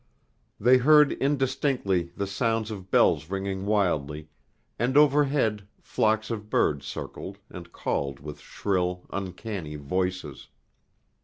[0.59, 4.29] They heard indistinctly the sounds of bells ringing wildly,
[4.79, 10.47] and overhead flocks of birds circled and called with shrill, uncanny voices.